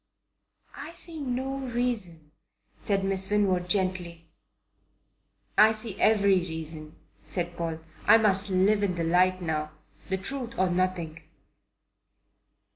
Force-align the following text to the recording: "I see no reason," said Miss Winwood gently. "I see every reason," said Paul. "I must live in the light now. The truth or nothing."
"I 0.77 0.93
see 0.93 1.19
no 1.19 1.57
reason," 1.59 2.31
said 2.79 3.05
Miss 3.05 3.29
Winwood 3.29 3.69
gently. 3.69 4.25
"I 5.55 5.71
see 5.73 5.95
every 6.01 6.37
reason," 6.39 6.95
said 7.27 7.55
Paul. 7.55 7.81
"I 8.07 8.17
must 8.17 8.49
live 8.49 8.81
in 8.81 8.95
the 8.95 9.03
light 9.03 9.43
now. 9.43 9.73
The 10.09 10.17
truth 10.17 10.57
or 10.57 10.71
nothing." 10.71 11.21